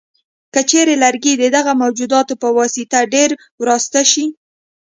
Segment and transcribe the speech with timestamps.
[0.53, 3.29] که چېرته لرګي د دغه موجوداتو په واسطه ډېر
[3.61, 4.25] وراسته شي.